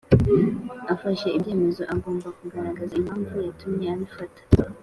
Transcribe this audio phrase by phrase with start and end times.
[0.93, 4.41] afashe ibyemezo agomba kugaragaza impamvu yatumye abifata